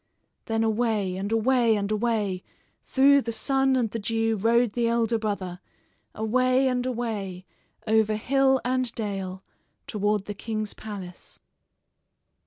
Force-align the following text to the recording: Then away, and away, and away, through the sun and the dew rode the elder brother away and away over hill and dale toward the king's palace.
Then 0.45 0.63
away, 0.63 1.15
and 1.15 1.31
away, 1.31 1.75
and 1.75 1.91
away, 1.91 2.41
through 2.85 3.21
the 3.21 3.31
sun 3.31 3.75
and 3.75 3.91
the 3.91 3.99
dew 3.99 4.35
rode 4.35 4.73
the 4.73 4.87
elder 4.87 5.19
brother 5.19 5.59
away 6.15 6.67
and 6.67 6.83
away 6.87 7.45
over 7.85 8.15
hill 8.15 8.59
and 8.65 8.91
dale 8.95 9.43
toward 9.85 10.25
the 10.25 10.33
king's 10.33 10.73
palace. 10.73 11.39